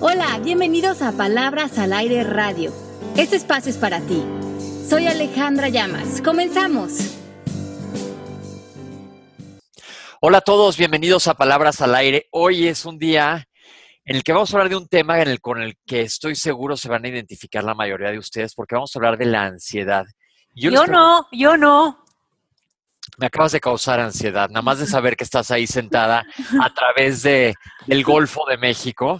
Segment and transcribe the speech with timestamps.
[0.00, 2.72] Hola, bienvenidos a Palabras al Aire Radio.
[3.16, 4.24] Este espacio es para ti.
[4.88, 6.22] Soy Alejandra Llamas.
[6.22, 7.18] Comenzamos.
[10.20, 12.28] Hola a todos, bienvenidos a Palabras al Aire.
[12.30, 13.48] Hoy es un día
[14.04, 16.36] en el que vamos a hablar de un tema en el, con el que estoy
[16.36, 19.46] seguro se van a identificar la mayoría de ustedes, porque vamos a hablar de la
[19.46, 20.06] ansiedad.
[20.54, 22.04] Yo, no, yo no.
[23.16, 26.24] Me acabas de causar ansiedad, nada más de saber que estás ahí sentada
[26.62, 27.52] a través de,
[27.88, 29.18] del Golfo de México.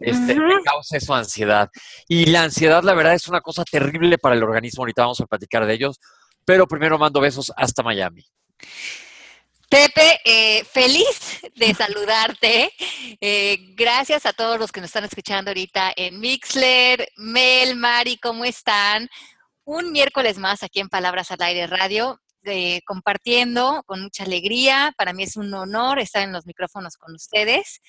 [0.00, 1.68] Este, me causa eso ansiedad.
[2.08, 4.82] Y la ansiedad, la verdad, es una cosa terrible para el organismo.
[4.82, 6.00] Ahorita vamos a platicar de ellos.
[6.44, 8.24] Pero primero mando besos hasta Miami.
[9.70, 12.72] Pepe, eh, feliz de saludarte.
[13.20, 17.08] Eh, gracias a todos los que nos están escuchando ahorita en Mixler.
[17.16, 19.08] Mel, Mari, ¿cómo están?
[19.64, 24.92] Un miércoles más aquí en Palabras al Aire Radio, eh, compartiendo con mucha alegría.
[24.96, 27.80] Para mí es un honor estar en los micrófonos con ustedes.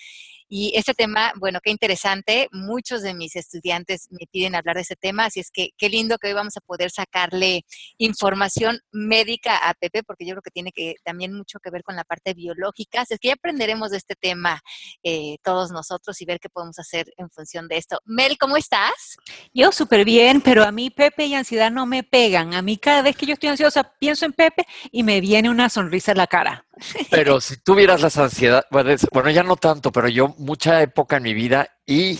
[0.53, 2.49] Y este tema, bueno, qué interesante.
[2.51, 6.17] Muchos de mis estudiantes me piden hablar de ese tema, así es que qué lindo
[6.17, 7.63] que hoy vamos a poder sacarle
[7.97, 11.95] información médica a Pepe, porque yo creo que tiene que también mucho que ver con
[11.95, 12.99] la parte biológica.
[12.99, 14.59] Así es que ya aprenderemos de este tema
[15.03, 18.01] eh, todos nosotros y ver qué podemos hacer en función de esto.
[18.03, 19.15] Mel, ¿cómo estás?
[19.53, 22.55] Yo súper bien, pero a mí Pepe y ansiedad no me pegan.
[22.55, 25.69] A mí cada vez que yo estoy ansiosa pienso en Pepe y me viene una
[25.69, 26.65] sonrisa en la cara.
[27.09, 28.65] Pero si tuvieras las ansiedades,
[29.11, 32.17] bueno, ya no tanto, pero yo mucha época en mi vida y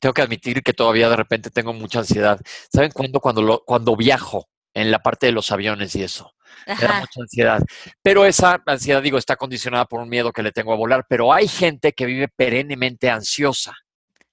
[0.00, 2.40] tengo que admitir que todavía de repente tengo mucha ansiedad.
[2.72, 3.20] ¿Saben cuándo?
[3.20, 6.32] Cuando, lo, cuando viajo en la parte de los aviones y eso.
[6.66, 7.62] Me da mucha ansiedad.
[8.02, 11.06] Pero esa ansiedad, digo, está condicionada por un miedo que le tengo a volar.
[11.08, 13.74] Pero hay gente que vive perennemente ansiosa.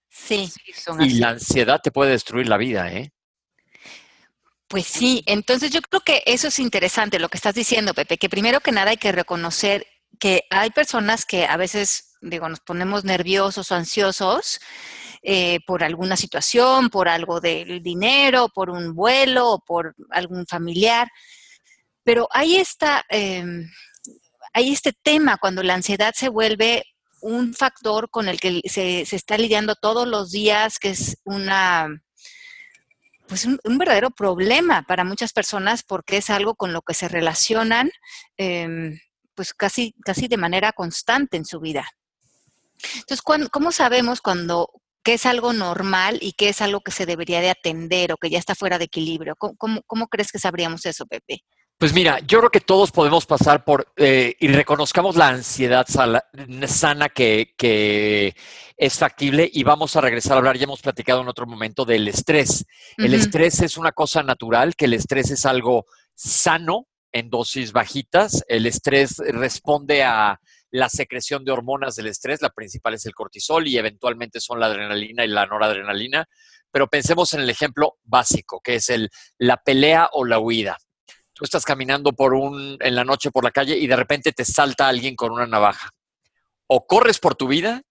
[0.10, 0.52] Sí.
[1.00, 3.12] y la ansiedad te puede destruir la vida, ¿eh?
[4.70, 8.30] Pues sí, entonces yo creo que eso es interesante lo que estás diciendo, Pepe, que
[8.30, 9.88] primero que nada hay que reconocer
[10.20, 14.60] que hay personas que a veces, digo, nos ponemos nerviosos o ansiosos
[15.24, 21.10] eh, por alguna situación, por algo del dinero, por un vuelo o por algún familiar,
[22.04, 23.72] pero hay, esta, em,
[24.54, 26.84] hay este tema cuando la ansiedad se vuelve
[27.22, 31.90] un factor con el que se, se está lidiando todos los días, que es una
[33.30, 37.92] pues un, verdadero problema para muchas personas porque es algo con lo que se relacionan
[38.38, 39.00] em,
[39.36, 41.88] pues casi, casi de manera constante en su vida.
[42.96, 44.70] Entonces, ¿cómo sabemos cuando
[45.04, 48.32] qué es algo normal y qué es algo que se debería de atender o que
[48.32, 49.36] ya está fuera de equilibrio?
[49.36, 51.44] ¿Cómo, cómo crees que sabríamos eso, Pepe?
[51.80, 57.08] Pues mira, yo creo que todos podemos pasar por eh, y reconozcamos la ansiedad sana
[57.08, 58.36] que,
[58.76, 62.10] es factible y vamos a regresar a hablar, ya hemos platicado en otro momento del
[62.10, 62.66] estrés.
[62.98, 68.44] El estrés es una cosa natural, que el estrés es algo sano en dosis bajitas.
[68.50, 70.38] El estrés responde a
[70.72, 74.66] la secreción de hormonas del estrés, la principal es el cortisol y eventualmente son la
[74.66, 76.26] adrenalina y la noradrenalina.
[76.72, 80.78] Pero pensemos en el ejemplo básico, que es el, la pelea o la huida
[81.40, 84.44] tú estás caminando por un, en la noche por la calle y de repente te
[84.44, 85.90] salta alguien con una navaja.
[86.68, 87.82] O corres por tu vida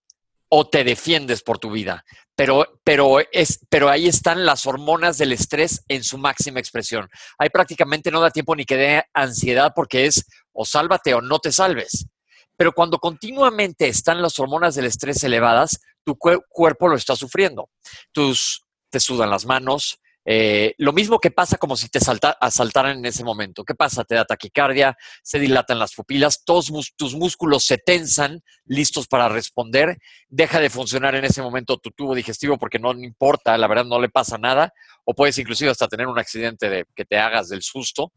[0.50, 2.04] o te defiendes por tu vida.
[2.36, 7.08] Pero, pero, es, pero ahí están las hormonas del estrés en su máxima expresión.
[7.38, 11.38] Ahí prácticamente no da tiempo ni que dé ansiedad porque es o sálvate o no
[11.38, 12.06] te salves.
[12.54, 17.70] Pero cuando continuamente están las hormonas del estrés elevadas, tu cuerpo lo está sufriendo.
[18.12, 20.00] Tus, te sudan las manos,
[20.30, 22.00] eh, lo mismo que pasa como si te
[22.40, 23.64] asaltaran en ese momento.
[23.64, 24.04] ¿Qué pasa?
[24.04, 29.96] Te da taquicardia, se dilatan las pupilas, todos tus músculos se tensan, listos para responder.
[30.28, 33.98] Deja de funcionar en ese momento tu tubo digestivo porque no importa, la verdad no
[33.98, 34.74] le pasa nada.
[35.06, 38.12] O puedes inclusive hasta tener un accidente de que te hagas del susto.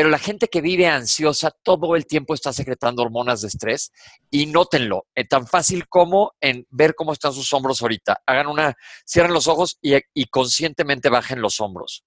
[0.00, 3.92] Pero la gente que vive ansiosa todo el tiempo está secretando hormonas de estrés
[4.30, 8.22] y nótenlo, es tan fácil como en ver cómo están sus hombros ahorita.
[8.24, 8.74] Hagan una,
[9.06, 12.06] cierren los ojos y, conscientemente bajen los hombros.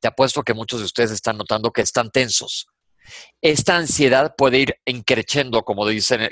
[0.00, 2.66] Te apuesto que muchos de ustedes están notando que están tensos.
[3.42, 5.84] Esta ansiedad puede ir increciendo, como,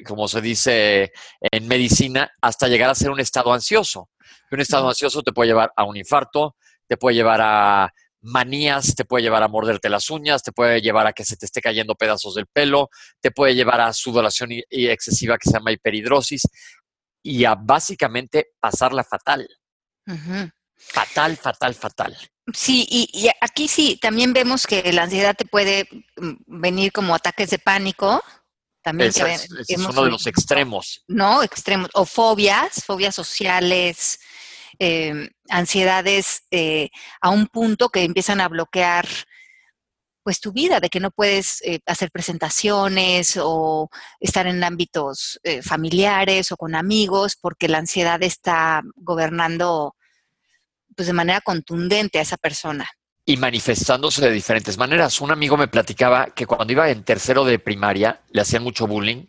[0.06, 4.08] como se dice en medicina, hasta llegar a ser un estado ansioso.
[4.50, 6.56] Un estado ansioso te puede llevar a un infarto,
[6.88, 7.92] te puede llevar a
[8.24, 11.46] manías, te puede llevar a morderte las uñas, te puede llevar a que se te
[11.46, 12.90] esté cayendo pedazos del pelo,
[13.20, 16.42] te puede llevar a sudoración excesiva que se llama hiperhidrosis
[17.22, 19.48] y a básicamente pasarla fatal.
[20.76, 22.16] Fatal, fatal, fatal.
[22.52, 27.50] Sí, y, aquí sí, también vemos que la ansiedad te puede mm, venir como ataques
[27.50, 28.22] de pánico.
[28.82, 29.48] También es,
[29.78, 31.04] uno de los extremos.
[31.08, 31.88] No, extremos.
[31.94, 34.18] O fobias, fobias sociales,
[34.78, 39.06] Em, ansiedades eh, a un punto que empiezan a bloquear
[40.22, 45.60] pues tu vida, de que no puedes eh, hacer presentaciones o estar en ámbitos eh,
[45.62, 49.94] familiares o con amigos porque la ansiedad está gobernando
[50.96, 52.88] pues de manera contundente a esa persona.
[53.26, 55.20] Y manifestándose de diferentes maneras.
[55.20, 59.26] Un amigo me platicaba que cuando iba en tercero de primaria le hacían mucho bullying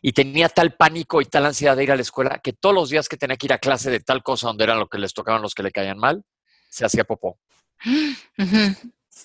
[0.00, 2.90] y tenía tal pánico y tal ansiedad de ir a la escuela que todos los
[2.90, 5.12] días que tenía que ir a clase de tal cosa donde eran lo que les
[5.12, 6.22] tocaban los que le caían mal,
[6.68, 7.38] se hacía popó.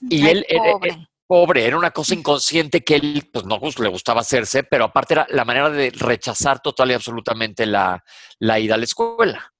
[0.09, 4.63] Y él, Era, pobre, era una cosa inconsciente que él pues, no le gustaba hacerse,
[4.63, 8.03] pero aparte era la manera de rechazar total y absolutamente la,
[8.39, 9.53] ida a la escuela.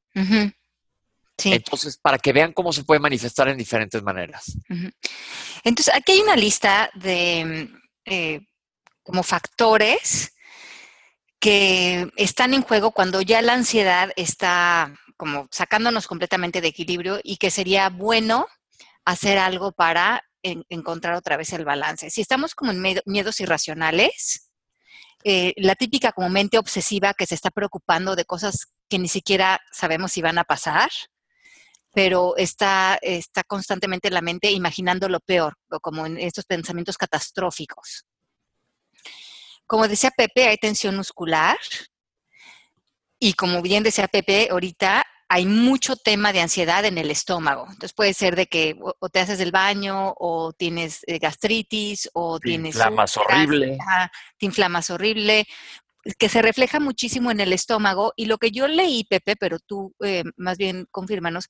[1.44, 4.58] Entonces, para que vean cómo se puede manifestar en diferentes maneras.
[5.64, 7.70] Entonces, aquí hay una lista de
[8.06, 8.42] eh,
[9.04, 10.34] como factores
[11.40, 17.38] que están en juego cuando ya la ansiedad está como sacándonos completamente de equilibrio y
[17.38, 18.48] que sería bueno
[19.06, 22.10] hacer algo para encontrar otra vez el balance.
[22.10, 24.50] Si estamos como en miedos irracionales,
[25.24, 29.60] eh, la típica como mente obsesiva que se está preocupando de cosas que ni siquiera
[29.72, 30.90] sabemos si van a pasar,
[31.98, 36.96] pero está, está constantemente en la mente imaginando lo peor, o como en estos pensamientos
[36.96, 38.06] catastróficos.
[39.66, 41.58] Como decía Pepe, hay tensión muscular.
[43.20, 47.64] Y como bien decía Pepe, ahorita hay mucho tema de ansiedad en el estómago.
[47.64, 52.40] Entonces puede ser de que o te haces del baño o tienes eh, gastritis o
[52.40, 52.76] te tienes...
[52.76, 53.76] Inflamas horrible.
[54.38, 55.48] te inflamas horrible
[56.18, 59.94] que se refleja muchísimo en el estómago y lo que yo leí, Pepe, pero tú
[60.04, 61.48] eh, más bien confírmanos,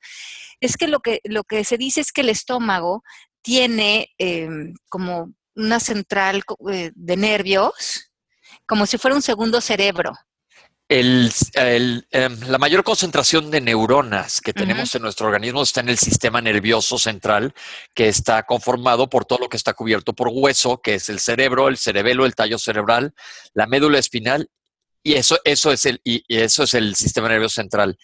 [0.60, 3.04] es que lo, que lo que se dice es que el estómago
[3.42, 8.12] tiene em, como una central eh, de nervios,
[8.66, 10.14] como si fuera un segundo cerebro.
[10.90, 11.34] El,
[12.12, 16.40] em, la mayor concentración de neuronas que tenemos en nuestro organismo está en el sistema
[16.40, 17.54] nervioso central,
[17.94, 21.68] que está conformado por todo lo que está cubierto por hueso, que es el cerebro,
[21.68, 23.14] el cerebelo, el tallo cerebral,
[23.54, 24.50] la médula espinal,
[25.04, 27.98] y eso, eso, es, el, y eso es el sistema nervioso central.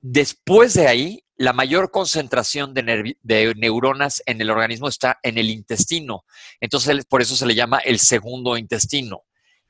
[0.00, 5.48] Después de ahí, la mayor concentración de, de, neuronas en el organismo está en el
[5.48, 6.24] intestino.
[6.60, 9.24] Entonces, por eso se le llama el segundo intestino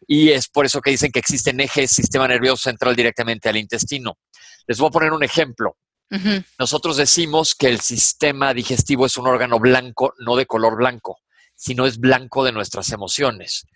[0.07, 4.19] y es por eso que dicen que existen ejes sistema nervioso central directamente al intestino.
[4.67, 5.77] Les voy a poner un ejemplo.
[6.59, 11.19] Nosotros decimos que el sistema digestivo es un órgano blanco, no de color blanco,
[11.55, 13.67] sino es blanco de nuestras emociones.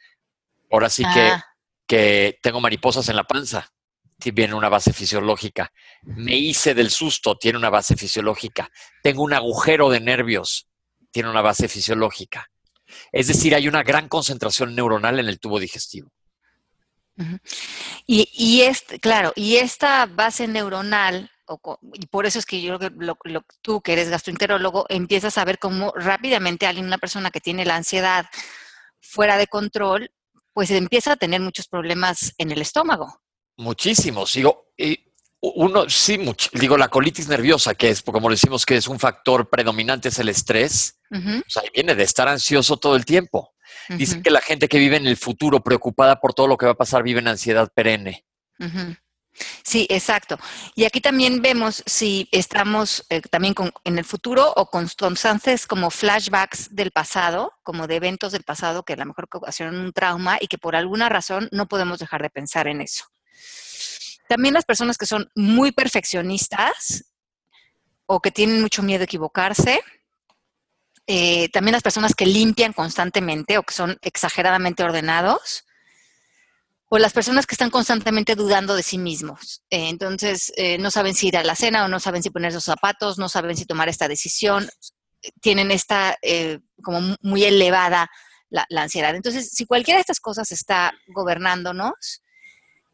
[0.71, 1.45] Ahora sí que, ah.
[1.87, 3.71] que tengo mariposas en la panza,
[4.19, 5.73] tiene una base fisiológica.
[6.03, 8.71] Me hice del susto, tiene una base fisiológica.
[9.03, 10.69] Tengo un agujero de nervios,
[11.11, 12.49] tiene una base fisiológica.
[13.11, 16.11] Es decir, hay una gran concentración neuronal en el tubo digestivo.
[18.07, 21.31] Y, y claro, y esta base neuronal,
[21.95, 25.59] y por eso es que yo lo, lo, tú que eres gastroenterólogo, empiezas a ver
[25.59, 28.27] cómo rápidamente alguien, una persona que tiene la ansiedad
[29.01, 30.11] fuera de control,
[30.53, 33.21] pues empieza a tener muchos problemas en el estómago.
[33.57, 34.33] Muchísimos.
[34.33, 35.12] Digo, y
[35.43, 36.19] uno, sí,
[36.53, 40.29] digo, la colitis nerviosa, que es, como decimos, que es un factor predominante, es el
[40.29, 41.01] estrés.
[41.11, 43.53] O sea, viene de estar ansioso todo el tiempo.
[43.89, 46.73] Dicen que la gente que vive en el futuro, preocupada por todo lo que va
[46.73, 48.25] a pasar, vive en ansiedad perenne.
[49.65, 50.39] Sí, exacto.
[50.75, 53.55] Y aquí también vemos si estamos eh, también
[53.85, 58.85] en el futuro o con constantes como flashbacks del pasado, como de eventos del pasado
[58.85, 62.23] que a lo mejor ocasionan un trauma y que por alguna razón no podemos dejar
[62.23, 63.07] de pensar en eso.
[64.33, 67.05] También las personas que son muy perfeccionistas
[68.07, 69.83] o que tienen mucho miedo a equivocarse.
[71.07, 75.67] Eh, también las personas que limpian constantemente o que son exageradamente ordenados.
[76.89, 79.63] O las personas que están constantemente dudando de sí mismos.
[79.69, 82.55] Eh, entonces, eh, no saben si ir a la cena o no saben si poner
[82.55, 84.67] sus zapatos, no saben si tomar esta decisión.
[85.43, 86.17] Tienen esta
[86.83, 88.11] como muy elevada
[88.49, 89.15] la ansiedad.
[89.15, 92.23] Entonces, si cualquiera de estas cosas está gobernándonos,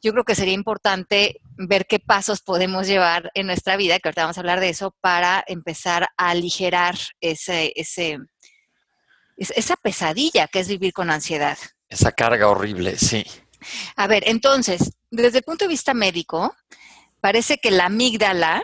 [0.03, 4.23] yo creo que sería importante ver qué pasos podemos llevar en nuestra vida, que ahorita
[4.23, 8.19] vamos a hablar de eso, para empezar a aligerar ese, ese,
[9.37, 11.59] esa pesadilla que es vivir con ansiedad.
[11.89, 13.25] Esa carga horrible, sí.
[13.97, 16.55] A ver, entonces, desde el punto de vista médico,
[17.21, 18.63] parece que la amígdala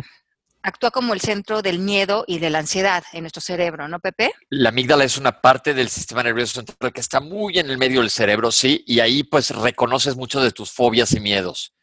[0.64, 4.32] actúa como el centro del miedo y de la ansiedad en nuestro cerebro, ¿no, Pepe?
[4.48, 8.00] La amígdala es una parte del sistema nervioso central que está muy en el medio
[8.00, 11.74] del cerebro, sí, y ahí pues reconoces mucho de tus fobias y miedos.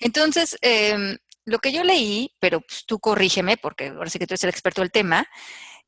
[0.00, 4.34] Entonces, em, lo que yo leí, pero pues, tú corrígeme, porque ahora sí que tú
[4.34, 5.26] eres el experto del tema,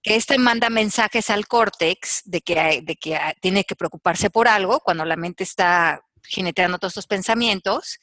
[0.01, 4.81] que este manda mensajes al córtex de que, de que tiene que preocuparse por algo
[4.81, 7.99] cuando la mente está generando todos estos pensamientos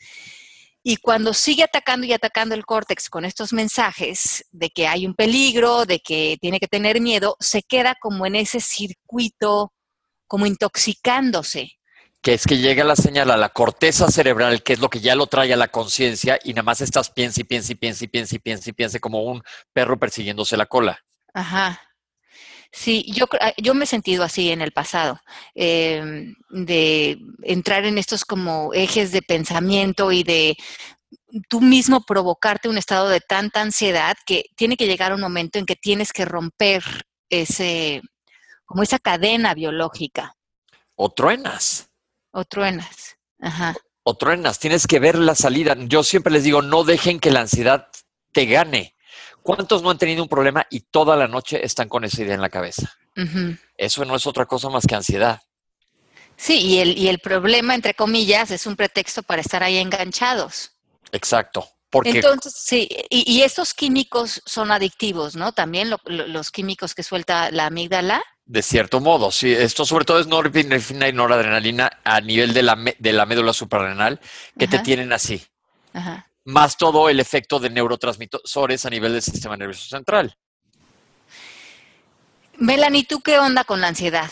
[0.83, 5.13] Y cuando sigue atacando y atacando el córtex con estos mensajes de que hay un
[5.13, 9.73] peligro, de que tiene que tener miedo, se queda como en ese circuito,
[10.27, 11.73] como intoxicándose.
[12.21, 15.15] Que es que llega la señal a la corteza cerebral, que es lo que ya
[15.15, 18.07] lo trae a la conciencia, y nada más estás piensa y piensa y piensa y
[18.07, 20.99] piensa y piensa y piensa como un perro persiguiéndose la cola.
[21.33, 21.79] Ajá.
[22.71, 25.19] Sí, yo, ah, yo me he sentido así en el pasado,
[25.55, 30.55] em, de entrar en estos como ejes de pensamiento y de
[31.49, 35.65] tú mismo provocarte un estado de tanta ansiedad que tiene que llegar un momento en
[35.65, 36.83] que tienes que romper
[37.29, 38.01] ese,
[38.65, 40.35] como esa cadena biológica.
[40.95, 41.89] O truenas.
[42.31, 43.17] O truenas.
[43.39, 43.75] Ajá.
[44.03, 45.75] O truenas, tienes que ver la salida.
[45.77, 47.87] Yo siempre les digo, no dejen que la ansiedad
[48.33, 48.95] te gane.
[49.43, 52.41] ¿Cuántos no han tenido un problema y toda la noche están con esa idea en
[52.41, 52.93] la cabeza?
[53.77, 55.41] Eso no es otra cosa más que ansiedad.
[56.37, 60.71] Sí, y el, y el problema, entre comillas, es un pretexto para estar ahí enganchados.
[61.11, 61.67] Exacto.
[61.89, 62.11] Porque...
[62.11, 65.51] Entonces, sí, y, y estos químicos son adictivos, ¿no?
[65.51, 68.23] También los químicos que suelta la amígdala.
[68.45, 69.51] De cierto modo, sí.
[69.51, 74.19] Esto sobre todo es norepinefrina y noradrenalina a nivel de la, de la médula suprarrenal
[74.57, 75.43] que te tienen así.
[75.93, 80.35] Ajá más todo el efecto de neurotransmisores a nivel del sistema nervioso central.
[82.57, 84.29] Melanie, ¿tú qué onda con la ansiedad?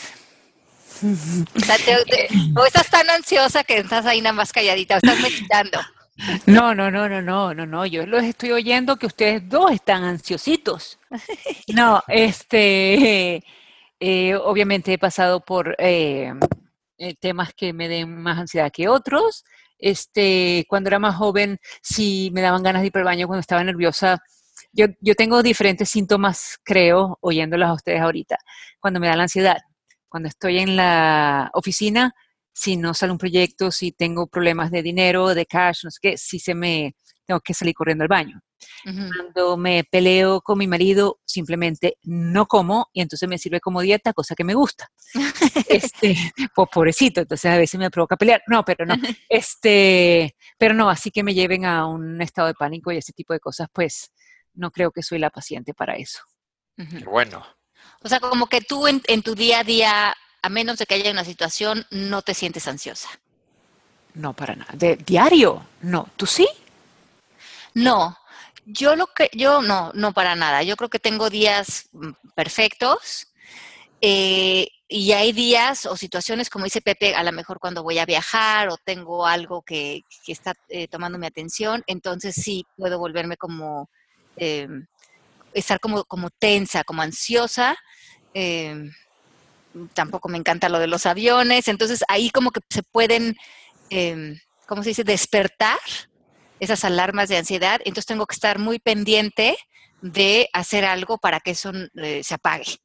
[2.55, 4.97] ¿O estás tan ansiosa que estás ahí nada más calladita?
[4.97, 5.79] ¿Estás meditando?
[6.45, 7.85] No, no, no, no, no, no, no.
[7.85, 10.99] Yo los estoy oyendo que ustedes dos están ansiositos.
[11.73, 13.43] No, este,
[13.99, 16.33] eh, obviamente he pasado por eh,
[16.97, 19.45] eh, temas que me den más ansiedad que otros.
[19.79, 23.63] Este, cuando era más joven, si me daban ganas de ir al baño cuando estaba
[23.63, 24.19] nerviosa.
[24.71, 28.37] Yo, yo tengo diferentes síntomas, creo, oyéndolas a ustedes ahorita.
[28.79, 29.57] Cuando me da la ansiedad,
[30.07, 32.13] cuando estoy en la oficina,
[32.53, 36.17] si no sale un proyecto, si tengo problemas de dinero, de cash, no sé qué,
[36.17, 36.95] si se me
[37.25, 38.41] tengo que salir corriendo al baño.
[38.83, 44.13] Cuando me peleo con mi marido, simplemente no como y entonces me sirve como dieta,
[44.13, 44.89] cosa que me gusta.
[45.69, 46.15] este,
[46.53, 48.41] pues pobrecito, entonces a veces me provoca pelear.
[48.47, 48.95] No, pero no.
[49.29, 53.33] Este, pero no, así que me lleven a un estado de pánico y ese tipo
[53.33, 54.11] de cosas, pues
[54.53, 56.19] no creo que soy la paciente para eso.
[57.05, 57.45] Bueno.
[58.01, 60.95] O sea, como que tú en, en tu día a día, a menos de que
[60.95, 63.09] haya una situación, no te sientes ansiosa.
[64.13, 64.71] No, para nada.
[64.73, 66.09] De diario, no.
[66.15, 66.47] ¿Tú sí?
[67.73, 68.17] No,
[68.71, 70.63] yo lo que, yo no, no para nada.
[70.63, 73.27] Yo creo que tengo días mm, perfectos.
[74.01, 78.05] Eh, y hay días o situaciones, como dice Pepe, a lo mejor cuando voy a
[78.05, 83.89] viajar o tengo algo que, está eh, tomando mi atención, entonces sí puedo volverme como,
[84.37, 84.87] em,
[85.53, 87.75] estar como, como tensa, como ansiosa.
[88.33, 88.91] Em,
[89.93, 93.35] tampoco me encanta lo de los aviones, entonces ahí como que se pueden,
[93.89, 95.79] em, ¿cómo se dice?, despertar
[96.59, 99.57] esas alarmas de ansiedad, entonces tengo que estar muy pendiente
[100.01, 102.79] de hacer algo para que eso eh, se apague.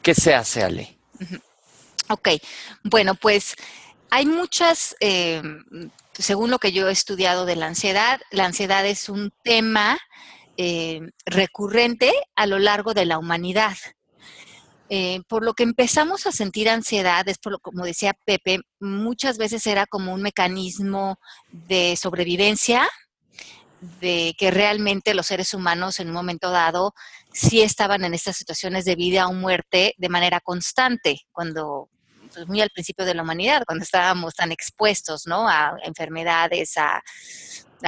[0.00, 0.98] ¿Qué se hace, Ale?
[2.08, 2.28] Ok,
[2.84, 3.54] bueno, pues
[4.10, 5.64] hay muchas, em,
[6.12, 9.98] según lo que yo he estudiado de la ansiedad, la ansiedad es un tema
[10.58, 13.76] em, recurrente a lo largo de la humanidad.
[14.90, 19.38] Eh, por lo que empezamos a sentir ansiedad, es por lo como decía Pepe, muchas
[19.38, 21.18] veces era como un mecanismo
[21.50, 22.86] de sobrevivencia
[24.00, 26.94] de que realmente los seres humanos en un momento dado
[27.32, 31.88] sí estaban en estas situaciones de vida o muerte de manera constante, cuando
[32.32, 35.48] pues muy al principio de la humanidad, cuando estábamos tan expuestos, ¿no?
[35.48, 37.02] A enfermedades, a,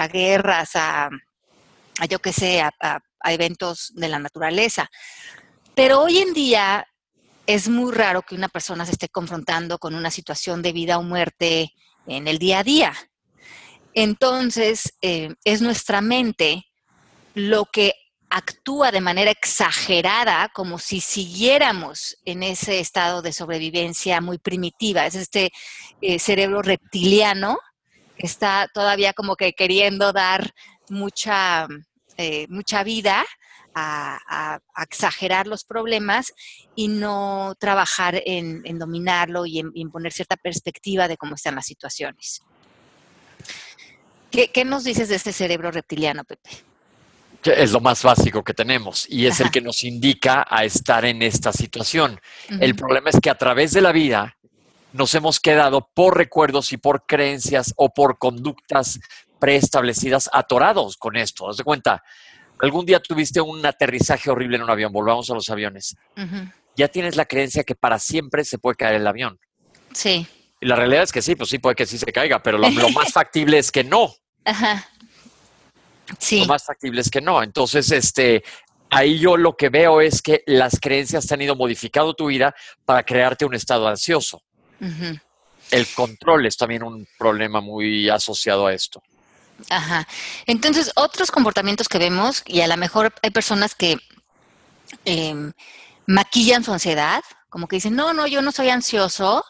[0.08, 1.08] guerras, a,
[2.10, 4.90] yo qué sé, a, a eventos de la naturaleza.
[5.76, 6.86] Pero hoy en día
[7.46, 11.02] es muy raro que una persona se esté confrontando con una situación de vida o
[11.02, 11.72] muerte
[12.06, 12.94] en el día a día.
[13.94, 16.64] Entonces, eh, es nuestra mente
[17.34, 17.94] lo que
[18.28, 25.06] actúa de manera exagerada, como si siguiéramos en ese estado de sobrevivencia muy primitiva.
[25.06, 25.52] Es este
[26.00, 27.58] eh, cerebro reptiliano
[28.18, 30.52] que está todavía como que queriendo dar
[30.88, 31.68] mucha,
[32.16, 33.24] eh, mucha vida
[33.74, 36.32] a, exagerar los problemas
[36.74, 42.42] y no trabajar en, dominarlo y en, poner cierta perspectiva de cómo están las situaciones.
[44.34, 46.50] ¿Qué, nos dices de este cerebro reptiliano, Pepe?
[47.44, 51.20] es lo más básico que tenemos y es el que nos indica a estar en
[51.20, 52.18] esta situación.
[52.58, 54.38] El problema es que a través de la vida
[54.94, 58.98] nos hemos quedado por recuerdos y por creencias o por conductas
[59.38, 61.50] preestablecidas atorados con esto.
[61.50, 62.02] Haz de cuenta,
[62.60, 65.96] algún día tuviste un aterrizaje horrible en un avión, volvamos a los aviones.
[66.76, 69.38] Ya tienes la creencia que para siempre se puede caer el avión.
[69.92, 70.26] Sí.
[70.62, 72.70] Y la realidad es que sí, pues sí puede que sí se caiga, pero lo
[72.70, 74.14] más factible es que no.
[74.44, 74.88] Ajá.
[76.18, 76.40] Sí.
[76.40, 77.42] Son más factibles que no.
[77.42, 78.44] Entonces, este,
[78.90, 82.54] ahí yo lo que veo es que las creencias te han ido modificando tu vida
[82.84, 84.42] para crearte un estado ansioso.
[85.70, 89.02] El control es también un problema muy asociado a esto.
[89.70, 90.06] Ajá.
[90.46, 93.96] Entonces, otros comportamientos que vemos, y a lo mejor hay personas que
[95.04, 95.52] em,
[96.06, 99.44] maquillan su ansiedad, como que dicen, no, no, yo no soy ansioso,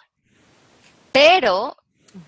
[1.11, 1.77] pero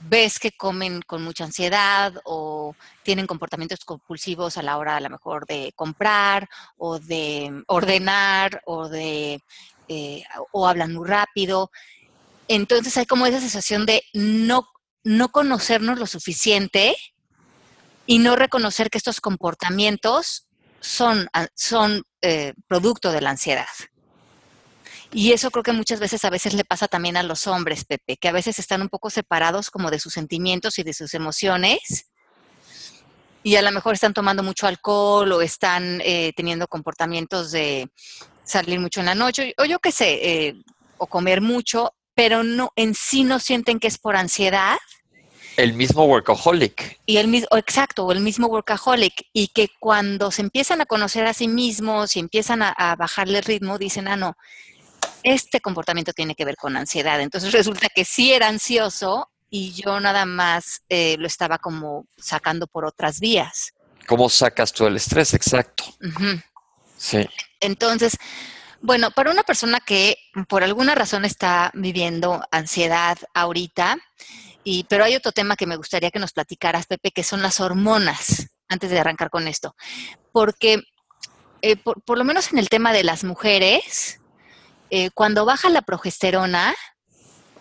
[0.09, 2.75] ves que comen con mucha ansiedad o
[3.05, 8.89] tienen comportamientos compulsivos a la hora a lo mejor de comprar o de ordenar o
[8.89, 9.43] de
[9.89, 11.71] eh, o hablan muy rápido.
[12.49, 14.69] Entonces hay como esa sensación de no,
[15.05, 16.97] no conocernos lo suficiente
[18.07, 20.49] y no reconocer que estos comportamientos
[20.81, 23.67] son, ah, son eh, producto de la ansiedad.
[25.19, 28.19] Y eso creo que muchas veces a veces le pasa también a los hombres, Pepe,
[28.19, 32.11] que a veces están un poco separados como de sus sentimientos y de sus emociones.
[33.43, 37.89] Y a lo mejor están tomando mucho alcohol o están eh, teniendo comportamientos de
[38.45, 40.55] salir mucho en la noche o yo qué sé, eh,
[40.99, 44.77] o comer mucho, pero no en sí no sienten que es por ansiedad
[45.57, 47.01] El mismo workaholic.
[47.07, 51.25] y el mismo, exacto, o el mismo workaholic, y que cuando se empiezan a conocer
[51.25, 54.37] a sí mismos y empiezan a, a bajarle el ritmo, dicen, ah, no,
[55.27, 57.21] este comportamiento tiene que ver con ansiedad.
[57.21, 62.69] Entonces resulta que sí era ansioso y yo nada más eh, lo estaba como sacando
[62.69, 63.73] por otras vías.
[64.07, 65.35] ¿Cómo sacas tú el estrés?
[65.35, 65.83] Exacto.
[66.97, 67.27] Sí.
[67.59, 68.17] Entonces,
[68.81, 70.17] bueno, para una persona que
[70.49, 73.99] por alguna razón está viviendo ansiedad ahorita,
[74.63, 77.59] y, pero hay otro tema que me gustaría que nos platicaras, Pepe, que son las
[77.59, 79.75] hormonas, antes de arrancar con esto.
[80.31, 80.83] Porque,
[81.63, 84.21] eh, por, por lo menos en el tema de las mujeres,
[84.91, 86.75] eh, cuando baja la progesterona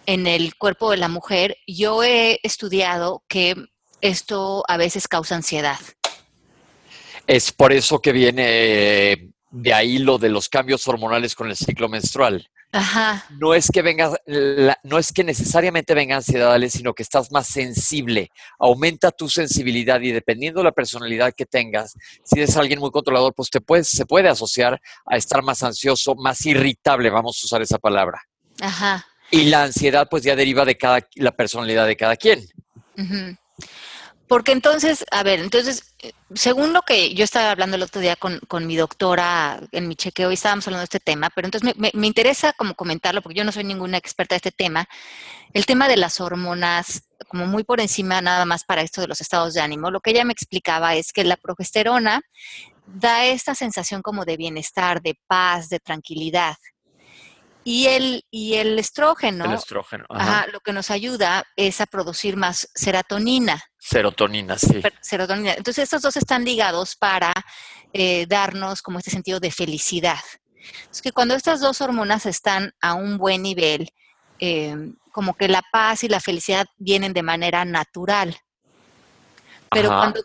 [0.05, 3.55] en el cuerpo de la mujer, yo he estudiado que
[4.01, 5.79] esto a veces causa ansiedad.
[7.27, 11.89] Es por eso que viene de ahí lo de los cambios hormonales con el ciclo
[11.89, 12.47] menstrual.
[12.71, 17.03] Ajá, No es que venga, la- no es que necesariamente venga ansiedad, Ale, sino que
[17.03, 18.31] estás más sensible.
[18.59, 21.93] Aumenta tu sensibilidad y dependiendo de la personalidad que tengas,
[22.23, 26.15] si eres alguien muy controlador, pues te puedes, se puede asociar a estar más ansioso,
[26.15, 28.21] más irritable, vamos a usar esa palabra.
[28.61, 29.05] ajá.
[29.31, 32.45] Y la ansiedad, pues ya deriva de cada, la personalidad de cada quien.
[32.97, 33.35] Ujú.
[34.27, 38.15] Porque entonces, a ver, entonces, eh, según lo que yo estaba hablando el otro día
[38.15, 41.75] con, con mi doctora en mi chequeo y estábamos hablando de este tema, pero entonces
[41.75, 44.87] me, me- me interesa como comentarlo porque yo no soy ninguna experta de este tema,
[45.53, 49.21] el tema de las hormonas, como muy por encima nada más para esto de los
[49.21, 52.21] estados de ánimo, lo que ella me explicaba es que la progesterona
[52.85, 56.55] da esta sensación como de bienestar, de paz, de tranquilidad.
[57.67, 60.05] Y el, y el estrógeno, El estrógeno.
[60.07, 60.41] Ajá.
[60.41, 63.59] ajá, lo que nos ayuda es a producir más serotonina.
[63.79, 64.83] Serotonina, sí.
[65.01, 65.53] serotonina.
[65.53, 67.33] Entonces, estos dos están ligados para
[67.91, 70.19] eh, darnos como este sentido de felicidad.
[70.91, 73.89] Es que cuando estas dos hormonas están a un buen nivel,
[74.39, 74.75] eh,
[75.11, 78.37] como que la paz y la felicidad vienen de manera natural.
[79.71, 80.01] Pero Ajá.
[80.01, 80.21] cuando,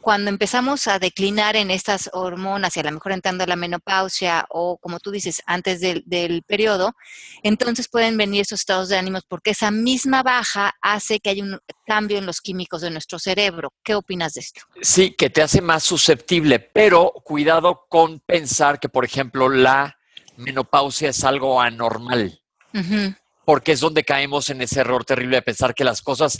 [0.00, 4.46] cuando empezamos a declinar en estas hormonas y a lo mejor entrando a la menopausia
[4.48, 6.94] o como tú dices, antes del, del periodo,
[7.42, 11.58] entonces pueden venir esos estados de ánimos porque esa misma baja hace que haya un
[11.86, 13.72] cambio en los químicos de nuestro cerebro.
[13.82, 14.62] ¿Qué opinas de esto?
[14.80, 19.98] Sí, que te hace más susceptible, pero cuidado con pensar que, por ejemplo, la
[20.36, 22.40] menopausia es algo anormal,
[23.44, 26.38] porque es donde caemos en ese error terrible de pensar que las cosas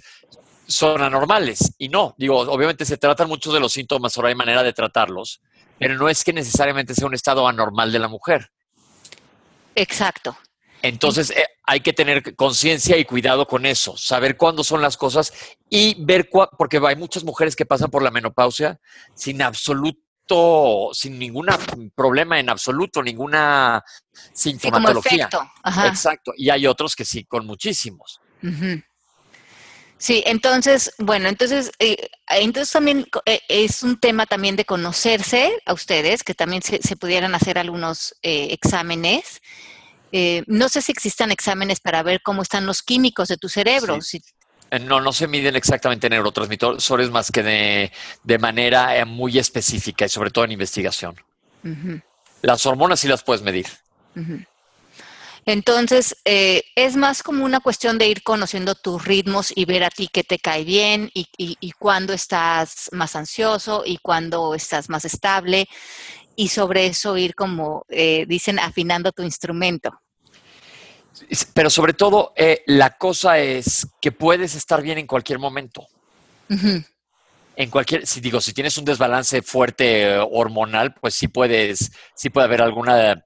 [0.70, 1.74] son anormales.
[1.78, 5.40] Y no, digo, obviamente se tratan muchos de los síntomas, ahora hay manera de tratarlos,
[5.78, 8.50] pero no es que necesariamente sea un estado anormal de la mujer.
[9.74, 10.36] Exacto.
[10.82, 15.32] Entonces eh, hay que tener conciencia y cuidado con eso, saber cuándo son las cosas
[15.68, 18.78] y ver cuá, porque hay muchas mujeres que pasan por la menopausia
[19.14, 21.48] sin absoluto, sin ningún
[21.94, 23.82] problema en absoluto, ninguna
[24.32, 25.24] Sí, como sintomatología.
[25.26, 25.50] efecto.
[25.62, 25.88] Ajá.
[25.88, 26.32] Exacto.
[26.36, 28.20] Y hay otros que sí, con muchísimos.
[28.42, 28.80] Ujú.
[30.00, 35.74] Sí, entonces, bueno, entonces, eh, entonces también eh, es un tema también de conocerse a
[35.74, 39.42] ustedes, que también se, se pudieran hacer algunos eh, exámenes.
[40.10, 44.00] Eh, no sé si existan exámenes para ver cómo están los químicos de tu cerebro.
[44.00, 44.18] Sí.
[44.18, 44.24] si-
[44.70, 50.06] Eh, No, no se miden exactamente neurotransmisores más que de, de manera eh, muy específica
[50.06, 51.14] y sobre todo en investigación.
[52.40, 53.66] Las hormonas sí las puedes medir.
[54.16, 54.38] ujú.
[55.46, 59.90] Entonces, eh, es más como una cuestión de ir conociendo tus ritmos y ver a
[59.90, 64.88] ti qué te cae bien y, y, y cuándo estás más ansioso y cuándo estás
[64.88, 65.66] más estable
[66.36, 69.90] y sobre eso ir como, eh, dicen, afinando tu instrumento.
[71.52, 75.86] Pero sobre todo, eh, la cosa es que puedes estar bien en cualquier momento.
[77.56, 82.30] En cualquier, si digo, si tienes un desbalance fuerte eh, hormonal, pues sí puedes, sí
[82.30, 83.22] puede haber alguna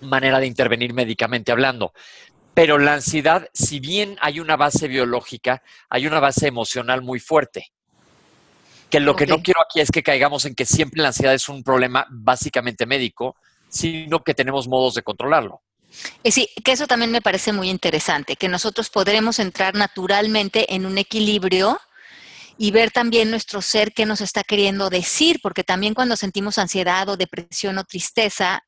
[0.00, 1.92] manera de intervenir médicamente hablando.
[2.54, 7.72] Pero la ansiedad, si bien hay una base biológica, hay una base emocional muy fuerte.
[8.88, 11.48] Que lo que no quiero aquí es que caigamos en que siempre la ansiedad es
[11.48, 13.36] un problema básicamente médico,
[13.68, 15.60] sino que tenemos modos de controlarlo.
[16.22, 20.86] Y sí, que eso también me parece muy interesante, que nosotros podremos entrar naturalmente en
[20.86, 21.78] un equilibrio
[22.58, 27.08] y ver también nuestro ser qué nos está queriendo decir, porque también cuando sentimos ansiedad
[27.08, 28.62] o depresión o tristeza,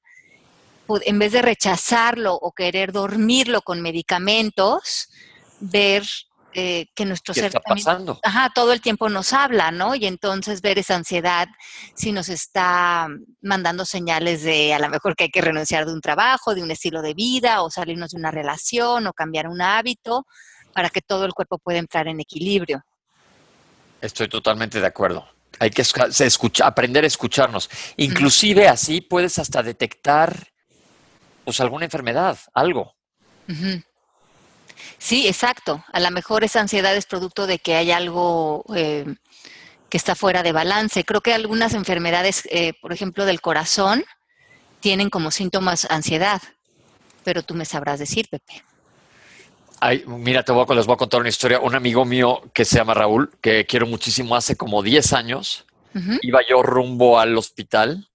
[1.05, 5.09] en vez de rechazarlo o querer dormirlo con medicamentos,
[5.61, 6.05] ver
[6.55, 8.18] eh, que nuestro ¿Qué ser está pasando?
[8.22, 9.94] Ajá, todo el tiempo nos habla, ¿no?
[9.94, 11.46] Y entonces ver esa ansiedad
[11.94, 13.07] si nos está
[13.42, 16.70] mandando señales de a lo mejor que hay que renunciar de un trabajo, de un
[16.70, 20.27] estilo de vida, o salirnos de una relación, o cambiar un hábito,
[20.72, 22.83] para que todo el cuerpo pueda entrar en equilibrio.
[24.01, 25.29] Estoy totalmente de acuerdo.
[25.59, 25.85] Hay que
[26.64, 27.68] aprender a escucharnos.
[27.96, 30.48] Inclusive así puedes hasta detectar
[31.49, 32.95] pues alguna enfermedad, algo.
[34.99, 35.83] Sí, exacto.
[35.95, 39.07] A lo mejor esa ansiedad es producto de que hay algo eh,
[39.89, 41.05] que está fuera de balance.
[41.05, 44.05] Creo que algunas enfermedades, eh, por ejemplo, del corazón,
[44.81, 46.43] tienen como síntomas ansiedad,
[47.25, 48.63] pero tú me sabrás decir, Pepe.
[49.81, 51.61] Ay, mira, te voy a, les voy a contar una historia.
[51.61, 55.65] Un amigo mío que se llama Raúl, que quiero muchísimo, hace como 10 años,
[56.21, 58.07] iba yo rumbo al hospital.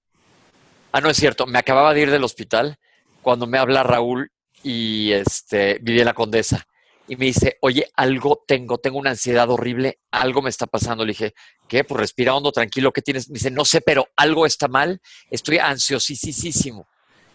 [0.92, 2.78] Ah, no es cierto, me acababa de ir del hospital
[3.24, 4.32] cuando me habla Raúl
[4.62, 6.68] y este, la Condesa
[7.08, 11.04] y me dice, oye, algo tengo, tengo una ansiedad horrible, algo me está pasando.
[11.04, 11.34] Le dije,
[11.68, 11.84] ¿qué?
[11.84, 13.30] Pues respira hondo, tranquilo, ¿qué tienes?
[13.30, 16.88] Me dice, no sé, pero algo está mal, estoy ansiosísimo.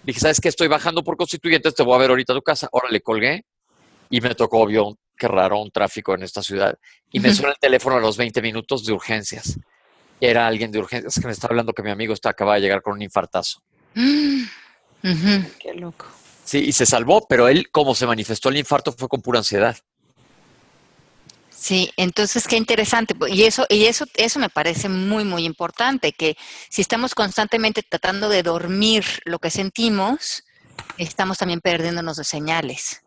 [0.05, 0.48] Le dije, ¿sabes qué?
[0.48, 2.68] Estoy bajando por Constituyentes, te voy a ver ahorita a tu casa.
[2.72, 3.44] Ahora le colgué
[4.09, 6.79] y me tocó, obvio, qué raro, un tráfico en esta ciudad.
[7.12, 9.59] Y me suena el teléfono a los 20 minutos de urgencias.
[10.20, 12.81] Era alguien de urgencias que me está hablando que mi amigo está, acaba de llegar
[12.81, 13.62] con un infartazo.
[15.03, 16.07] Qué loco.
[16.45, 19.77] Sí, y se salvó, pero él, como se manifestó el infarto, fue con pura ansiedad.
[21.51, 23.15] Sí, entonces qué interesante.
[23.29, 26.37] Y eso, y eso, eso me parece muy, muy importante, que
[26.71, 30.45] si estamos constantemente tratando de dormir lo que sentimos,
[30.97, 33.03] estamos también perdiéndonos de señales.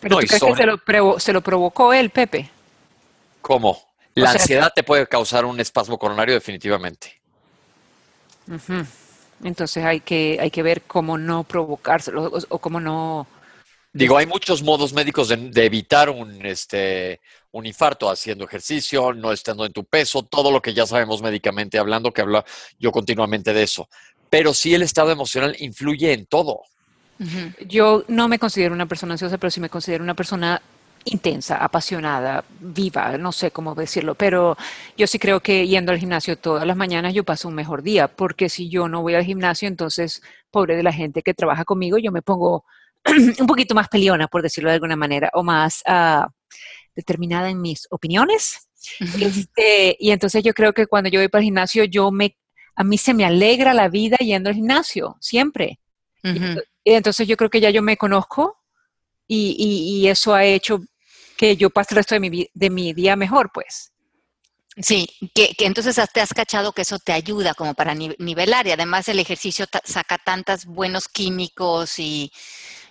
[0.00, 2.50] ¿Pero tú crees que se lo, provocó él, Pepe?
[3.40, 3.82] ¿Cómo?
[4.14, 7.20] La ansiedad te puede causar un espasmo coronario definitivamente.
[9.42, 13.26] Entonces hay que, hay que ver cómo no provocárselo o, cómo no...
[13.92, 17.20] Digo, hay muchos modos médicos de, evitar un, este,
[17.52, 21.78] un infarto, haciendo ejercicio, no estando en tu peso, todo lo que ya sabemos médicamente
[21.78, 22.44] hablando, que habla
[22.78, 23.88] yo continuamente de eso.
[24.28, 26.62] Pero sí el estado emocional influye en todo.
[27.66, 30.60] Yo no me considero una persona ansiosa, pero sí me considero una persona
[31.04, 34.56] intensa, apasionada, viva, no sé cómo decirlo, pero
[34.96, 38.08] yo sí creo que yendo al gimnasio todas las mañanas yo paso un mejor día,
[38.08, 41.98] porque si yo no voy al gimnasio, entonces, pobre de la gente que trabaja conmigo,
[41.98, 42.64] yo me pongo
[43.38, 46.26] un poquito más peleona, por decirlo de alguna manera, o más uh,
[46.94, 48.68] determinada en mis opiniones.
[49.20, 52.36] Este, y entonces yo creo que cuando yo voy para el gimnasio, yo me,
[52.76, 55.78] a mí se me alegra la vida yendo al gimnasio, siempre.
[56.22, 58.58] y entonces yo creo que ya yo me conozco
[59.26, 60.82] y, y, eso ha hecho
[61.36, 63.92] que yo pase el resto de mi, de mi día mejor, pues.
[64.76, 69.08] Sí, que, entonces te has cachado que eso te ayuda como para nivelar y además
[69.08, 72.32] el ejercicio saca tantos buenos químicos y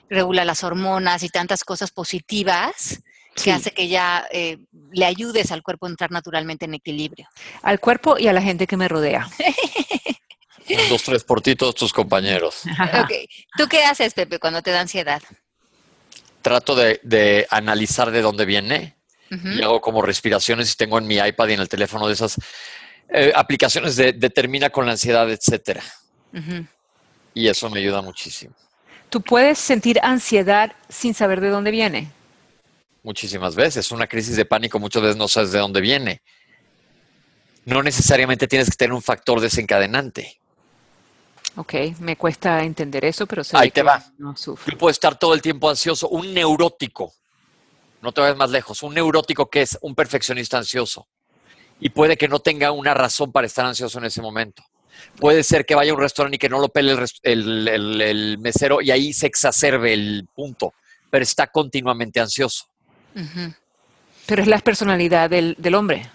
[0.10, 3.02] regula las hormonas y tantas cosas positivas
[3.36, 4.60] que hace que ya eh,
[4.92, 7.28] le ayudes al cuerpo a entrar naturalmente en equilibrio.
[7.64, 9.28] Al cuerpo y a la gente que me rodea.
[10.70, 12.62] Un, dos, tres por ti, todos tus compañeros.
[13.04, 13.28] Okay.
[13.58, 15.22] ¿Tú qué haces, Pepe, cuando te da ansiedad?
[16.44, 18.96] Trato de analizar de dónde viene,
[19.42, 22.38] y hago como respiraciones y tengo en mi iPad y en el teléfono de esas
[23.10, 25.84] eh, aplicaciones de determina con la ansiedad, etcétera.
[27.34, 28.54] Y eso me ayuda muchísimo.
[29.10, 32.12] ¿Tú puedes sentir ansiedad sin saber de dónde viene?
[33.04, 33.92] Muchísimas veces.
[33.92, 36.22] Una crisis de pánico muchas veces no sabes de dónde viene.
[37.66, 40.40] No necesariamente tienes que tener un factor desencadenante.
[41.56, 44.04] Ok, me cuesta entender eso, pero sé Ahí te va.
[44.18, 46.10] No Yo puedo estar todo el tiempo ansioso.
[46.10, 47.14] Un neurótico
[48.04, 51.08] no te vayas más lejos, un neurótico que es un perfeccionista ansioso
[51.80, 54.62] y puede que no tenga una razón para estar ansioso en ese momento.
[55.18, 58.92] Puede ser que vaya a un restaurante y que no lo pele el, mesero y
[58.92, 60.74] ahí se exacerbe el punto,
[61.10, 62.66] pero está continuamente ansioso.
[64.26, 66.10] Pero es la personalidad del, hombre.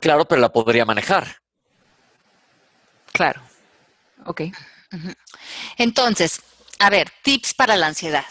[0.00, 1.26] Claro, pero la podría manejar.
[3.12, 3.42] Claro.
[4.24, 4.42] Ok.
[5.76, 6.40] Entonces,
[6.78, 8.26] a ver, tips para la ansiedad.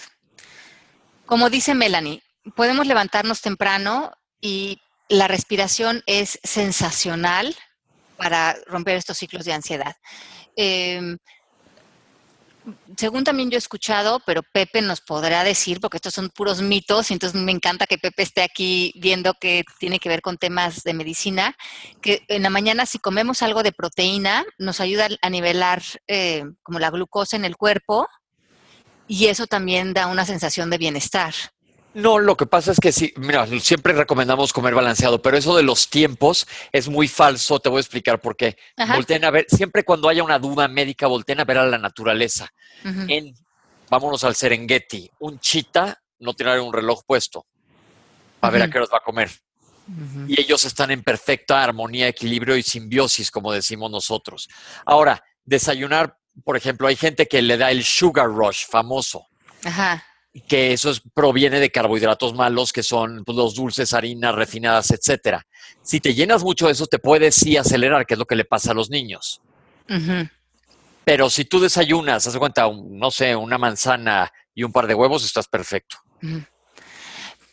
[1.26, 2.21] Como dice Melanie,
[2.56, 7.56] podemos levantarnos temprano y la respiración es sensacional
[8.17, 9.95] para romper estos ciclos de ansiedad.
[10.56, 11.17] Em,
[12.97, 17.10] según también yo he escuchado, pero Pepe nos podrá decir, porque estos son puros mitos,
[17.10, 20.84] y entonces me encanta que Pepe esté aquí viendo que tiene que ver con temas
[20.84, 21.56] de medicina,
[22.02, 26.80] que en la mañana si comemos algo de proteína nos ayuda a nivelar eh, como
[26.80, 28.08] la glucosa en el cuerpo
[29.08, 31.34] y eso también da una sensación de bienestar.
[31.94, 35.64] No, lo que pasa es que sí, mira, siempre recomendamos comer balanceado, pero eso de
[35.64, 38.58] los tiempos es muy falso, te voy a explicar por qué.
[38.94, 42.52] Volten a ver, siempre cuando haya una duda médica, volten a ver a la naturaleza.
[42.84, 43.36] en,
[43.90, 47.46] vámonos al Serengeti, un chita no tiene un reloj puesto
[48.40, 49.30] para ver a qué hora va a comer.
[50.28, 54.50] Y ellos están en perfecta armonía, equilibrio y simbiosis, como decimos nosotros.
[54.86, 59.28] Ahora, desayunar, por ejemplo, hay gente que le da el sugar rush famoso.
[59.64, 60.04] Ajá
[60.41, 65.46] que eso proviene de carbohidratos malos, que son pues, los dulces, harinas refinadas, etcétera.
[65.82, 68.46] Si te llenas mucho de eso, te puedes sí acelerar, que es lo que le
[68.46, 69.41] pasa a los niños.
[71.06, 75.24] Pero si tú desayunas, haz cuenta, no sé, una manzana y un par de huevos,
[75.24, 75.98] estás perfecto.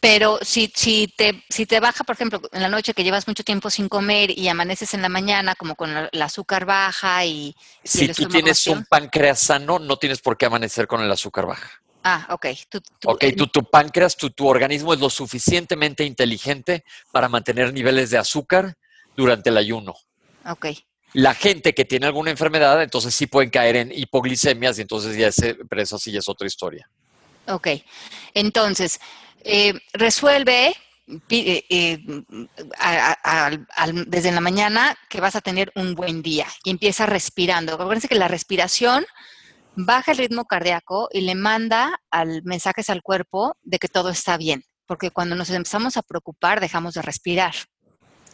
[0.00, 3.44] Pero si, si, te, si te baja, por ejemplo, en la noche que llevas mucho
[3.44, 7.54] tiempo sin comer y amaneces en la mañana como con el azúcar baja y...
[7.84, 11.82] Si tú tienes un páncreas sano, no tienes por qué amanecer con el azúcar baja.
[12.02, 12.46] Ah, ok.
[13.04, 18.18] ok, tu, tu páncreas, tu, tu organismo es lo suficientemente inteligente para mantener niveles de
[18.18, 18.74] azúcar
[19.16, 19.94] durante el ayuno.
[20.46, 20.66] Ok.
[21.12, 25.28] La gente que tiene alguna enfermedad, entonces sí pueden caer en hipoglicemias y entonces ya
[25.28, 26.88] ese, pero eso sí es otra historia.
[27.48, 27.68] Ok.
[28.32, 29.00] Entonces,
[29.42, 30.74] eh, resuelve
[31.28, 31.98] eh, eh,
[34.06, 37.74] desde la mañana que vas a tener un buen día y empieza respirando.
[37.74, 39.04] Acuérdense que la respiración
[39.76, 44.37] baja el ritmo cardíaco y le manda al, mensajes al cuerpo de que todo está
[44.37, 47.54] bien, porque cuando nos empezamos a preocupar dejamos de respirar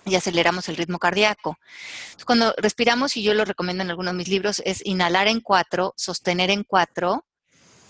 [0.04, 1.58] y aceleramos el ritmo cardíaco.
[2.24, 5.94] Cuando respiramos, y yo lo recomiendo en algunos de mis libros, es inhalar en cuatro,
[5.96, 7.26] sostener en cuatro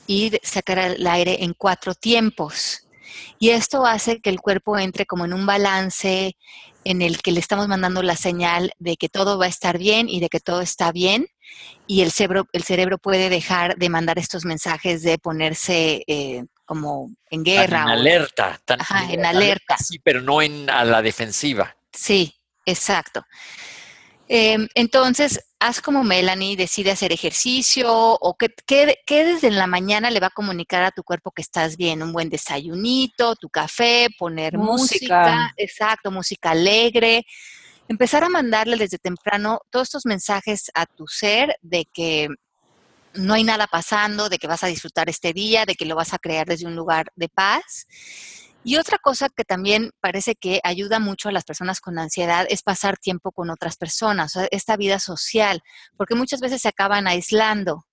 [0.07, 2.87] y sacar el aire en cuatro tiempos.
[3.39, 6.37] Y esto hace que el cuerpo entre como en un balance
[6.85, 10.09] en el que le estamos mandando la señal de que todo va a estar bien
[10.09, 11.27] y de que todo está bien
[11.87, 17.11] y el cerebro, el cerebro puede dejar de mandar estos mensajes de ponerse eh, como
[17.31, 17.83] en guerra.
[17.83, 18.61] en alerta.
[19.09, 19.77] en alerta.
[19.79, 21.77] Sí, pero no en a la defensiva.
[21.93, 23.25] Sí, exacto.
[24.29, 28.51] Em, entonces, haz como Melanie, decide hacer ejercicio o que,
[29.07, 32.29] desde la mañana le va a comunicar a tu cuerpo que estás bien, un buen
[32.29, 37.25] desayunito, tu café, poner música exacto, música alegre,
[37.88, 42.29] empezar a mandarle desde temprano todos estos mensajes a tu ser de que
[43.14, 46.12] no hay nada pasando, de que vas a disfrutar este día, de que lo vas
[46.12, 47.87] a crear desde un lugar de paz.
[48.62, 52.62] Y otra cosa que también parece que ayuda mucho a las personas con ansiedad es
[52.62, 55.62] pasar tiempo con otras personas, esta vida social,
[55.96, 57.85] porque muchas veces se acaban aislando.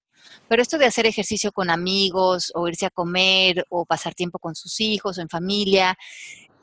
[0.47, 4.56] Pero esto de hacer ejercicio con amigos o irse a comer o pasar tiempo con
[4.56, 5.95] sus hijos o en familia,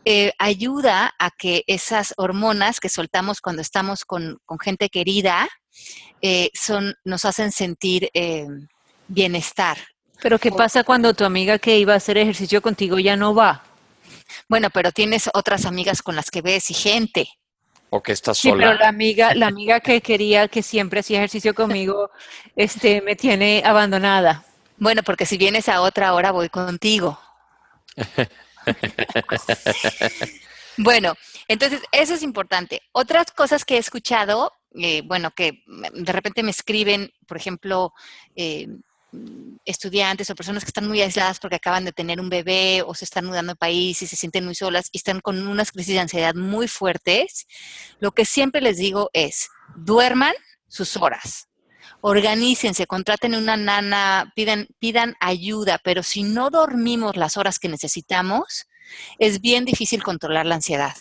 [0.05, 5.49] eh, ayuda a que esas hormonas que soltamos cuando estamos con, gente querida
[6.23, 8.47] eh, son, nos hacen sentir eh,
[9.09, 9.77] bienestar.
[10.23, 13.63] Pero ¿qué pasa cuando tu amiga que iba a hacer ejercicio contigo ya no va?
[14.49, 17.29] Bueno, pero tienes otras amigas con las que ves y gente.
[17.91, 18.55] O que estás sola.
[18.55, 22.11] Sí, pero la amiga, la amiga que quería que siempre hacía ejercicio conmigo,
[22.57, 24.45] este, me tiene abandonada.
[24.79, 27.21] Bueno, porque si vienes a otra hora voy contigo.
[30.77, 31.15] bueno,
[31.49, 32.83] entonces eso es importante.
[32.93, 37.93] Otras cosas que he escuchado, eh, bueno, que de repente me escriben, por ejemplo,
[38.37, 38.69] eh,
[39.65, 43.05] estudiantes o personas que están muy aisladas porque acaban de tener un bebé o se
[43.05, 46.01] están mudando de país y se sienten muy solas y están con unas crisis de
[46.01, 47.47] ansiedad muy fuertes,
[47.99, 50.35] lo que siempre les digo es, duerman
[50.69, 51.50] sus horas
[52.01, 58.67] organícense, contraten una nana, pidan, pidan ayuda, pero si no dormimos las horas que necesitamos,
[59.19, 60.97] es bien difícil controlar la ansiedad.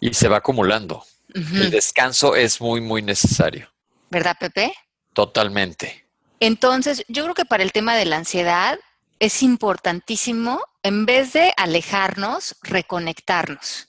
[0.00, 1.04] Y se va acumulando.
[1.34, 3.70] El descanso es muy, muy necesario.
[4.10, 4.72] ¿Verdad, Pepe?
[5.12, 6.06] Totalmente.
[6.40, 8.78] Entonces, yo creo que para el tema de la ansiedad
[9.18, 13.85] es importantísimo, en vez de alejarnos, reconectarnos.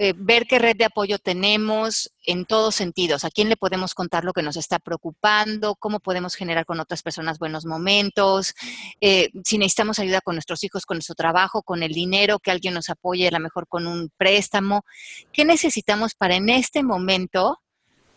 [0.00, 4.24] Eh, ver qué red de apoyo tenemos en todos sentidos, a quién le podemos contar
[4.24, 8.54] lo que nos está preocupando, cómo podemos generar con otras personas buenos momentos,
[9.00, 12.74] eh, si necesitamos ayuda con nuestros hijos, con nuestro trabajo, con el dinero, que alguien
[12.74, 14.84] nos apoye a lo mejor con un préstamo.
[15.32, 17.58] ¿Qué necesitamos para en este momento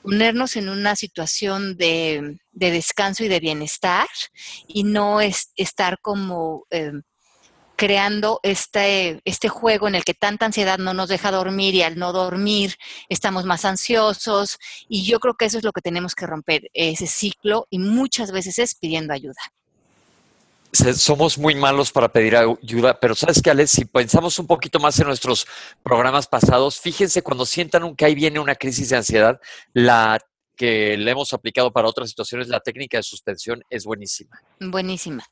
[0.03, 4.07] ponernos en una situación de, descanso y de bienestar
[4.67, 6.65] y no es, estar como...
[6.69, 6.91] Eh,
[7.81, 11.97] creando este, este juego en el que tanta ansiedad no nos deja dormir y al
[11.97, 12.75] no dormir
[13.09, 14.59] estamos más ansiosos.
[14.87, 18.31] Y yo creo que eso es lo que tenemos que romper, ese ciclo, y muchas
[18.31, 19.41] veces es pidiendo ayuda
[20.95, 24.97] somos muy malos para pedir ayuda, pero sabes que, Alex, si pensamos un poquito más
[24.99, 25.45] en nuestros
[25.83, 29.41] programas pasados, fíjense cuando sientan que ahí viene una crisis de ansiedad,
[29.73, 30.17] la
[30.55, 34.39] que le hemos aplicado para otras situaciones, la técnica de suspensión es buenísima.
[34.61, 35.25] Buenísima.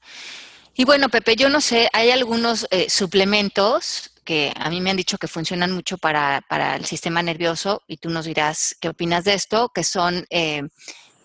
[0.80, 4.96] Y bueno, Pepe, yo no sé, hay algunos eh, suplementos que a mí me han
[4.96, 6.42] dicho que funcionan mucho para,
[6.78, 10.62] el sistema nervioso y tú nos dirás qué opinas de esto, que son eh,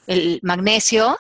[0.09, 1.17] el magnesio,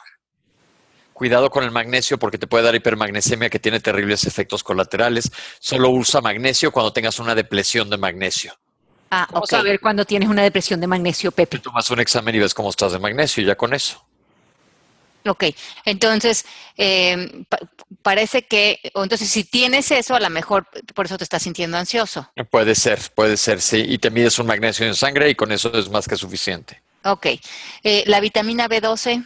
[1.12, 5.31] Cuidado con el magnesio porque te puede dar hipermagnesemia que tiene terribles efectos colaterales.
[5.61, 8.53] Solo usa magnesio cuando tengas una depresión de magnesio.
[9.12, 11.59] Ah, Vamos a ver cuando tienes una depresión de magnesio, Pepe.
[11.59, 14.05] Te tomas un examen y ves cómo estás de magnesio, ya con eso.
[15.26, 15.44] Ok,
[15.87, 16.44] entonces
[16.76, 17.44] eh,
[18.02, 22.30] parece que, entonces si tienes eso, a lo mejor por eso te estás sintiendo ansioso.
[22.50, 23.84] Puede ser, puede ser, sí.
[23.88, 26.82] Y te mides un magnesio en sangre y con eso es más que suficiente.
[27.04, 27.26] Ok,
[27.82, 29.24] eh, la vitamina B12.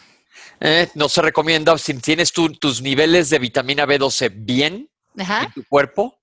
[0.60, 6.17] Eh, no se recomienda, si tienes tus niveles de vitamina B12 bien en tu cuerpo,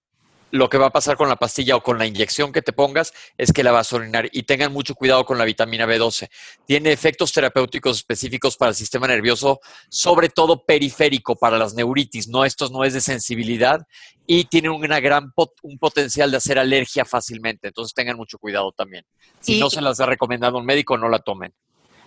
[0.56, 3.14] lo que va a pasar con la pastilla o con la inyección que te pongas
[3.38, 6.30] es que la vas a orinar y tengan mucho cuidado con la vitamina B12.
[6.66, 12.28] Tiene efectos terapéuticos específicos para el sistema nervioso, sobre todo periférico para las neuritis.
[12.28, 13.82] No, esto no es de sensibilidad
[14.26, 15.32] y tiene una gran
[15.64, 17.68] un potencial de hacer alergia fácilmente.
[17.68, 19.06] Entonces tengan mucho cuidado también.
[19.40, 21.54] Si no se las ha recomendado un médico, no la tomen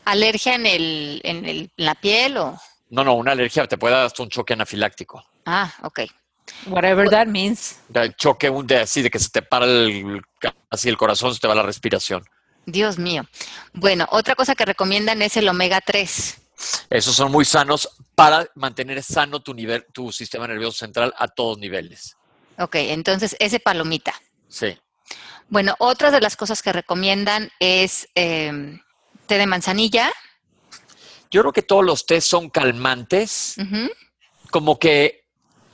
[0.09, 2.59] alergia en, el, en, el, la piel o...?
[2.91, 5.23] No, no, una alergia te puede dar hasta un choque anafiláctico.
[5.45, 6.01] Ah, ok.
[6.67, 7.81] Whatever that means.
[7.93, 10.23] El choque un de así de que se te para el,
[10.71, 12.25] así el corazón, se te va la respiración.
[12.67, 13.27] Dios mío.
[13.73, 16.41] Bueno, otra cosa que recomiendan es el omega 3.
[16.91, 21.59] Esos son muy sanos para mantener sano tu nivel, tu sistema nervioso central a todos
[21.59, 22.17] niveles.
[22.59, 24.13] Ok, entonces ese palomita.
[24.49, 24.79] Sí.
[25.49, 28.81] Bueno, otra de las cosas que recomiendan es em,
[29.27, 30.13] té de manzanilla.
[31.31, 33.57] Yo creo que todos los tés son calmantes.
[34.51, 35.28] Como que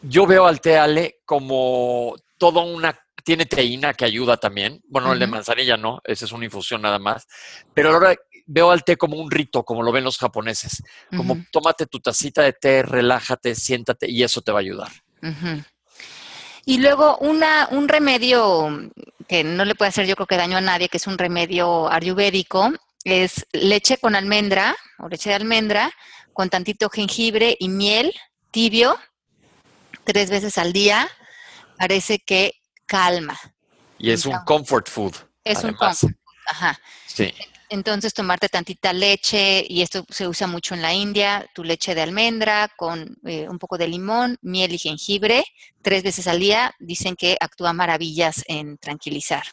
[0.06, 4.82] yo veo al té Ale como toda una tiene teína que ayuda también.
[4.86, 7.26] Bueno, el de manzanilla no, ese es una infusión nada más.
[7.72, 8.14] Pero ahora
[8.46, 10.82] veo al té como un rito, como lo ven los japoneses.
[11.16, 14.92] Como tómate tu tacita de té, relájate, siéntate y eso te va a ayudar.
[16.66, 18.90] Y luego una, un remedio
[19.26, 21.90] que no le puede hacer yo creo que daño a nadie, que es un remedio
[21.90, 22.72] ayurvédico,
[23.04, 25.90] es leche con almendra o leche de almendra
[26.34, 28.12] con tantito jengibre y miel
[28.50, 28.98] tibio
[30.04, 31.08] tres veces al día.
[31.78, 32.54] Parece que
[32.86, 33.38] calma.
[33.98, 35.14] Y es un comfort food.
[35.42, 36.14] Es un comfort
[36.46, 36.78] Ajá.
[37.06, 37.32] Sí.
[37.70, 42.02] Entonces, tomarte tantita leche, y esto se usa mucho en la India, tu leche de
[42.02, 45.44] almendra con eh, un poco de limón, miel y jengibre,
[45.82, 49.44] tres veces al día, dicen que actúa maravillas en tranquilizar.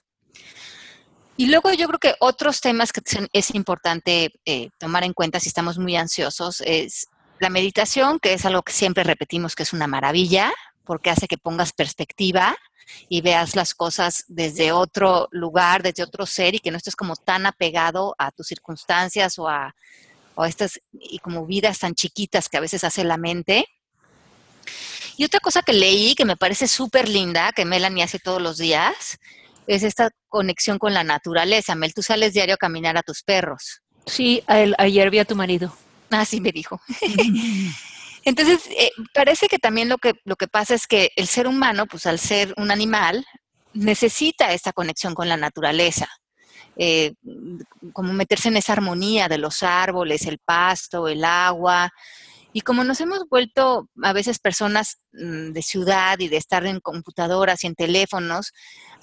[1.37, 3.01] Y luego yo creo que otros temas que
[3.33, 7.07] es importante eh, tomar en cuenta si estamos muy ansiosos es
[7.41, 10.53] la meditación, que es algo que siempre repetimos que es una maravilla,
[10.85, 12.55] porque hace que pongas perspectiva
[13.09, 17.15] y veas las cosas desde otro lugar, desde otro ser y que no estés como
[17.15, 19.73] tan apegado a tus circunstancias o a,
[20.37, 23.65] a estas y como vidas tan chiquitas que a veces hace la mente.
[25.17, 28.59] Y otra cosa que leí que me parece súper linda, que Melanie hace todos los
[28.59, 29.17] días,
[29.65, 31.73] es esta conexión con la naturaleza.
[31.73, 33.81] Mel, tú sales diario a caminar a tus perros.
[34.05, 35.75] Sí, ayer vi a tu marido.
[36.11, 36.79] Ah, sí, me dijo.
[38.23, 41.87] Entonces, eh, parece que también lo que, lo que pasa es que el ser humano,
[41.87, 43.25] pues al ser un animal,
[43.73, 46.07] necesita esta conexión con la naturaleza.
[46.77, 47.13] Eh,
[47.93, 51.91] como meterse en esa armonía de los árboles, el pasto, el agua.
[52.53, 56.79] Y como nos hemos vuelto a veces personas mm, de ciudad y de estar en
[56.79, 58.51] computadoras y en teléfonos,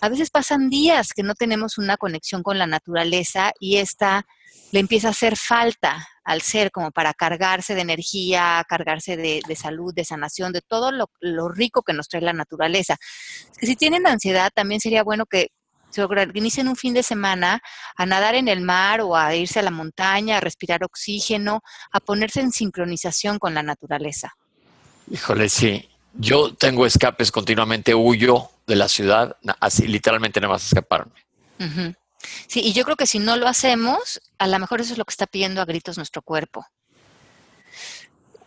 [0.01, 4.27] a veces pasan días que no tenemos una conexión con la naturaleza y esta
[4.71, 9.95] le empieza a hacer falta al ser como para cargarse de energía, cargarse de, salud,
[9.95, 12.99] de sanación, de todo lo, rico que nos trae la naturaleza.
[13.61, 15.49] Si tienen ansiedad, también sería bueno que
[15.91, 17.63] se organicen un fin de semana
[17.97, 22.01] a nadar en el mar o a irse a la montaña, a respirar oxígeno, a
[22.01, 24.35] ponerse en sincronización con la naturaleza.
[25.11, 25.89] Híjole, sí.
[26.15, 31.13] Yo tengo escapes continuamente, huyo de la ciudad, así literalmente nada más escaparme.
[32.47, 35.05] Sí, y yo creo que si no lo hacemos, a lo mejor eso es lo
[35.05, 36.67] que está pidiendo a gritos nuestro cuerpo.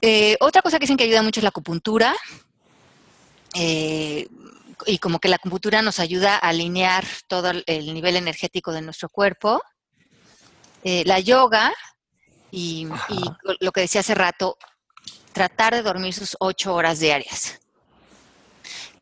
[0.01, 2.15] Eh, otra cosa que dicen que ayuda mucho es la acupuntura.
[3.53, 4.27] Eh,
[4.85, 9.09] y como que la acupuntura nos ayuda a alinear todo el nivel energético de nuestro
[9.09, 9.61] cuerpo.
[10.83, 11.73] Eh, la yoga
[12.49, 12.87] y,
[13.59, 14.57] lo que decía hace rato,
[15.31, 17.59] tratar de dormir sus ocho horas diarias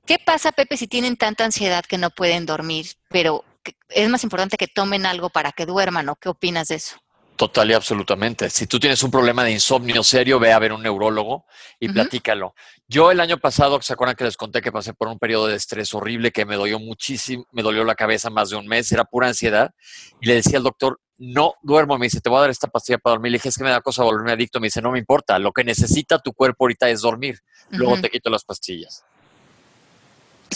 [0.06, 3.46] ¿Qué pasa, Pepe, si tienen tanta ansiedad que no pueden dormir, pero
[3.90, 6.10] es más importante que tomen algo para que duerman?
[6.10, 6.96] ¿O qué opinas de eso?
[7.40, 8.50] Total y absolutamente.
[8.50, 11.46] Si tú tienes un problema de insomnio serio, ve a ver un neurólogo
[11.80, 12.54] y platícalo.
[12.86, 15.56] Yo el año pasado, ¿se acuerdan que les conté que pasé por un periodo de
[15.56, 19.06] estrés horrible que me dolió muchísimo, me dolió la cabeza más de un mes, era
[19.06, 19.74] pura ansiedad?
[20.20, 22.98] Y le decía al doctor, no duermo, me dice, te voy a dar esta pastilla
[22.98, 23.32] para dormir.
[23.32, 24.60] Le dije, es que me da cosa volverme adicto.
[24.60, 27.40] Me dice, no me importa, lo que necesita tu cuerpo ahorita es dormir.
[27.70, 29.06] Luego te quito las pastillas.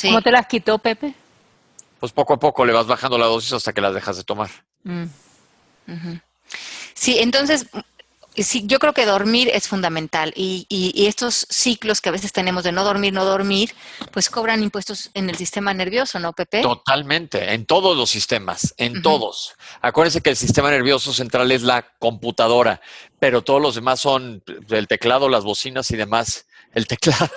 [0.02, 1.16] ¿Cómo te las quitó, Pepe?
[2.02, 4.50] Pues poco a poco le vas bajando la dosis hasta que las dejas de tomar.
[4.84, 5.06] Mm.
[6.94, 7.68] Sí, entonces,
[8.36, 12.64] sí, yo creo que dormir es fundamental y, y, estos ciclos que a veces tenemos
[12.64, 13.76] de no dormir, no dormir,
[14.12, 16.62] pues cobran impuestos en el sistema nervioso, ¿no, Pepe?
[16.62, 19.54] Totalmente, en todos los sistemas, en todos.
[19.82, 22.82] Acuérdense que el sistema nervioso central es la computadora,
[23.20, 26.48] pero todos los demás son el teclado, las bocinas y demás.
[26.74, 27.30] El teclado.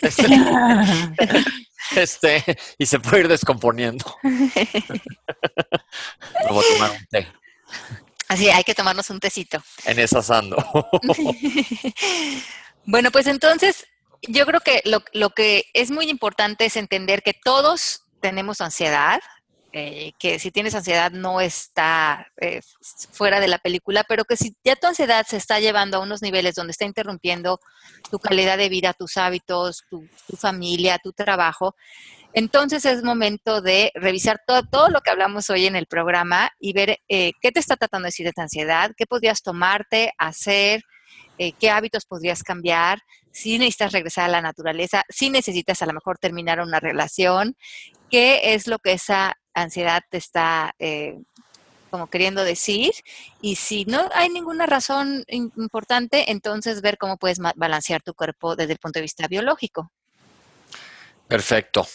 [1.96, 2.44] este,
[2.78, 4.04] y se puede ir descomponiendo.
[6.36, 7.26] A tomar un té.
[8.28, 9.62] Así, hay que tomarnos un tecito.
[9.84, 10.56] En esa sando.
[12.84, 13.86] bueno, pues entonces,
[14.22, 19.20] yo creo que lo, lo, que es muy importante es entender que todos tenemos ansiedad,
[19.72, 22.60] eh, que si tienes ansiedad no está eh,
[23.12, 26.22] fuera de la película, pero que si ya tu ansiedad se está llevando a unos
[26.22, 27.60] niveles donde está interrumpiendo
[28.10, 31.76] tu calidad de vida, tus hábitos, tu, tu familia, tu trabajo,
[32.32, 36.72] entonces es momento de revisar todo, todo, lo que hablamos hoy en el programa y
[36.72, 40.82] ver eh, qué te está tratando de decir esta ansiedad, qué podrías tomarte, hacer,
[41.38, 43.00] eh, qué hábitos podrías cambiar,
[43.30, 47.56] si necesitas regresar a la naturaleza, si necesitas a lo mejor terminar una relación,
[48.10, 51.16] qué es lo que esa ansiedad te está eh,
[51.90, 52.92] como queriendo decir.
[53.40, 58.72] Y si no hay ninguna razón importante, entonces ver cómo puedes balancear tu cuerpo desde
[58.72, 59.90] el punto de vista biológico.
[61.28, 61.86] Perfecto.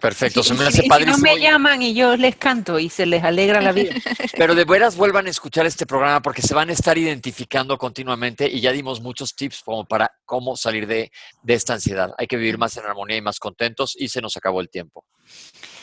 [0.00, 1.16] Perfecto, se me hace padrísimo.
[1.16, 3.94] Si no me llaman y yo les canto y se les alegra la vida.
[4.36, 8.48] Pero de veras vuelvan a escuchar este programa porque se van a estar identificando continuamente
[8.48, 11.10] y ya dimos muchos tips como para cómo salir de,
[11.42, 12.12] de esta ansiedad.
[12.16, 15.04] Hay que vivir más en armonía y más contentos y se nos acabó el tiempo.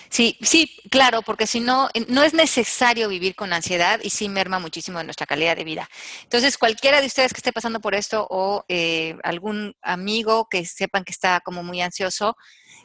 [0.09, 4.59] Sí, sí, claro, porque si no, no es necesario vivir con ansiedad y sí merma
[4.59, 5.89] muchísimo nuestra calidad de vida.
[6.23, 11.03] Entonces, cualquiera de ustedes que esté pasando por esto o eh, algún amigo que sepan
[11.03, 12.35] que está como muy ansioso,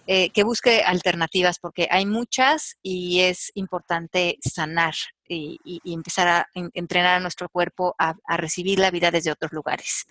[0.06, 4.94] eh, que busque alternativas porque hay muchas y es importante sanar
[5.28, 10.06] y, empezar a entrenar a nuestro cuerpo a, a recibir la vida desde otros lugares.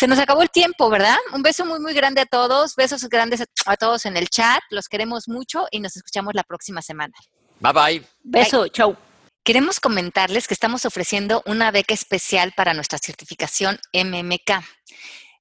[0.00, 1.18] Se nos acabó el tiempo, ¿verdad?
[1.34, 2.74] Un beso muy, muy grande a todos.
[2.74, 4.62] Besos grandes a todos en el chat.
[4.70, 7.12] Los queremos mucho y nos escuchamos la próxima semana.
[7.58, 8.08] Bye bye.
[8.22, 8.96] Beso, chau.
[9.44, 14.64] Queremos comentarles que estamos ofreciendo una beca especial para nuestra certificación MMK.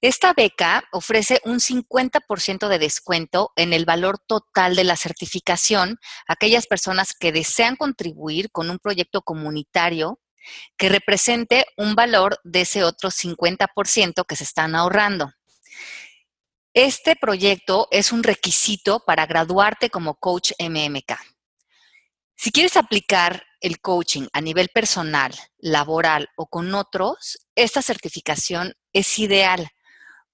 [0.01, 6.34] Esta beca ofrece un 50% de descuento en el valor total de la certificación a
[6.34, 10.20] aquellas personas que desean contribuir con un proyecto comunitario
[10.78, 15.34] que represente un valor de ese otro 50% que se están ahorrando.
[16.74, 21.18] Este proyecto es un requisito para graduarte como coach MMK.
[22.36, 29.20] Si quieres aplicar el coaching a nivel personal, laboral o con otros, esta certificación es
[29.20, 29.70] ideal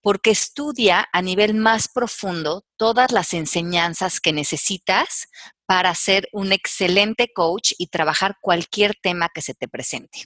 [0.05, 5.27] porque estudia a nivel más profundo todas las enseñanzas que necesitas
[5.65, 10.25] para ser un excelente coach y trabajar cualquier tema que se te presente.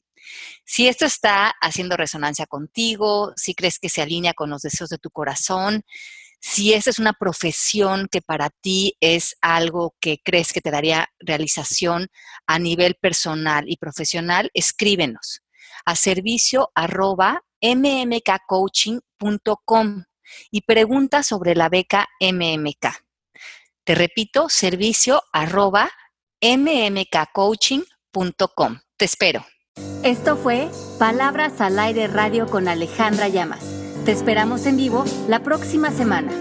[0.66, 4.98] Si esto está haciendo resonancia contigo, si crees que se alinea con los deseos de
[4.98, 5.84] tu corazón,
[6.42, 11.10] si esa es una profesión que para ti es algo que crees que te daría
[11.20, 12.08] realización
[12.48, 15.42] a nivel personal y profesional, escríbenos
[15.86, 20.04] a servicio arroba mmkcoaching.com
[20.52, 23.09] y pregunta sobre la beca MMK.
[23.90, 25.90] Te repito, servicio arroba
[26.44, 28.82] mmkcoaching.com.
[28.96, 29.44] Te espero.
[30.04, 30.70] Esto fue
[31.00, 33.66] Palabras al Aire Radio con Alejandra Llamas.
[34.06, 36.32] Te esperamos en vivo la próxima semana.